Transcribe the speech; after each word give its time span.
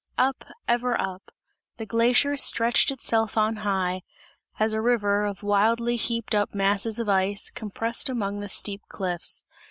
Up, 0.17 0.43
ever 0.67 0.99
up; 0.99 1.31
the 1.77 1.85
glacier 1.85 2.35
stretched 2.35 2.89
itself 2.89 3.37
on 3.37 3.57
high 3.57 4.01
as 4.59 4.73
a 4.73 4.81
river, 4.81 5.25
of 5.27 5.43
wildly 5.43 5.95
heaped 5.95 6.33
up 6.33 6.55
masses 6.55 6.99
of 6.99 7.07
ice, 7.07 7.51
compressed 7.51 8.09
among 8.09 8.39
the 8.39 8.49
steep 8.49 8.81
cliffs. 8.89 9.43